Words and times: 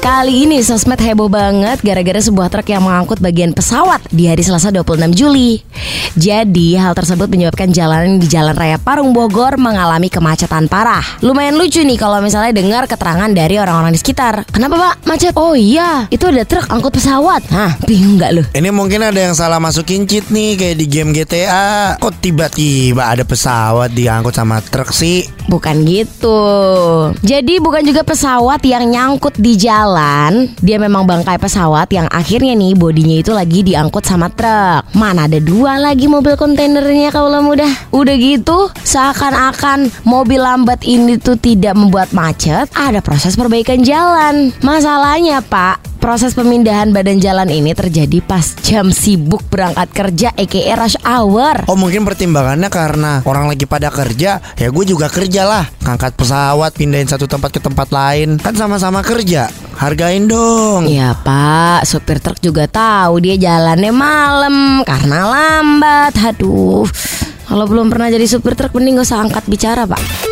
Kali 0.00 0.48
ini 0.48 0.64
sosmed 0.64 0.96
heboh 0.96 1.28
banget 1.28 1.84
gara-gara 1.84 2.16
sebuah 2.16 2.48
truk 2.48 2.72
yang 2.72 2.82
mengangkut 2.84 3.20
bagian 3.20 3.52
pesawat 3.52 4.00
di 4.08 4.26
hari 4.26 4.40
Selasa 4.40 4.72
26 4.72 5.12
Juli. 5.12 5.60
Jadi 6.18 6.74
hal 6.74 6.96
tersebut 6.96 7.30
menyebabkan 7.30 7.70
jalanan 7.70 8.18
di 8.18 8.26
Jalan 8.26 8.54
Raya 8.54 8.78
Parung 8.78 9.14
Bogor 9.14 9.58
mengalami 9.58 10.10
kemacetan 10.10 10.66
parah. 10.66 11.02
Lumayan 11.22 11.58
lucu 11.58 11.82
nih 11.82 11.98
kalau 11.98 12.18
misalnya 12.22 12.54
dengar 12.54 12.86
keterangan 12.86 13.30
dari 13.30 13.58
orang-orang 13.58 13.94
di 13.94 14.00
sekitar. 14.00 14.46
Kenapa 14.50 14.74
pak 14.78 14.94
macet? 15.06 15.34
Oh 15.34 15.54
iya, 15.54 16.06
itu 16.10 16.26
ada 16.26 16.46
truk 16.46 16.66
angkut 16.70 16.94
pesawat. 16.94 17.42
Hah, 17.50 17.74
bingung 17.86 18.16
nggak 18.16 18.30
lu? 18.34 18.42
Ini 18.54 18.70
mungkin 18.70 19.02
ada 19.02 19.18
yang 19.18 19.34
salah 19.34 19.58
masukin 19.58 20.06
cheat 20.06 20.30
nih 20.30 20.56
kayak 20.56 20.76
di 20.78 20.86
game 20.86 21.10
GTA. 21.10 21.98
Kok 21.98 22.22
tiba-tiba 22.22 23.10
ada 23.10 23.26
pesawat 23.26 23.90
diangkut 23.92 24.34
sama 24.34 24.62
truk 24.62 24.94
sih? 24.94 25.26
Bukan 25.50 25.82
gitu. 25.82 26.40
Jadi 27.26 27.58
bukan 27.58 27.82
juga 27.82 28.06
pesawat 28.06 28.62
yang 28.62 28.86
nyangkut 28.86 29.34
di 29.34 29.58
jalan. 29.58 30.46
Dia 30.62 30.78
memang 30.78 31.02
bangkai 31.02 31.42
pesawat 31.42 31.90
yang 31.90 32.06
akhirnya 32.06 32.54
nih 32.54 32.78
bodinya 32.78 33.18
itu 33.18 33.34
lagi 33.34 33.66
diangkut 33.66 34.06
sama 34.06 34.30
truk. 34.30 34.86
Mana 34.94 35.26
ada 35.26 35.42
dua 35.42 35.82
lagi 35.82 35.99
mobil 36.06 36.38
kontainernya 36.38 37.10
kalau 37.10 37.42
mudah. 37.42 37.68
Udah 37.90 38.14
gitu, 38.16 38.70
seakan-akan 38.86 39.90
mobil 40.06 40.40
lambat 40.40 40.86
ini 40.86 41.18
tuh 41.18 41.36
tidak 41.36 41.74
membuat 41.74 42.14
macet. 42.14 42.70
Ada 42.72 43.02
proses 43.02 43.34
perbaikan 43.34 43.82
jalan. 43.82 44.54
Masalahnya 44.62 45.42
pak, 45.42 45.90
Proses 46.00 46.32
pemindahan 46.32 46.96
badan 46.96 47.20
jalan 47.20 47.52
ini 47.52 47.76
terjadi 47.76 48.24
pas 48.24 48.56
jam 48.64 48.88
sibuk 48.88 49.44
berangkat 49.52 49.88
kerja 49.92 50.28
aka 50.32 50.72
rush 50.80 50.96
hour. 51.04 51.68
Oh 51.68 51.76
mungkin 51.76 52.08
pertimbangannya 52.08 52.72
karena 52.72 53.20
orang 53.28 53.52
lagi 53.52 53.68
pada 53.68 53.92
kerja 53.92 54.40
Ya 54.56 54.68
gue 54.72 54.84
juga 54.88 55.12
kerja 55.12 55.44
lah 55.44 55.68
Ngangkat 55.84 56.16
pesawat 56.16 56.72
pindahin 56.72 57.04
satu 57.04 57.28
tempat 57.28 57.52
ke 57.52 57.60
tempat 57.60 57.92
lain 57.92 58.40
Kan 58.40 58.56
sama-sama 58.56 59.04
kerja 59.04 59.52
Hargain 59.80 60.28
dong 60.28 60.84
Iya 60.84 61.16
pak, 61.16 61.88
supir 61.88 62.20
truk 62.20 62.36
juga 62.44 62.68
tahu 62.68 63.16
dia 63.24 63.40
jalannya 63.40 63.88
malam 63.88 64.84
karena 64.84 65.24
lambat. 65.24 66.12
Aduh, 66.20 66.84
kalau 67.48 67.64
belum 67.64 67.88
pernah 67.88 68.12
jadi 68.12 68.28
supir 68.28 68.52
truk 68.52 68.76
mending 68.76 69.00
gak 69.00 69.08
usah 69.08 69.24
angkat 69.24 69.48
bicara 69.48 69.88
pak. 69.88 70.29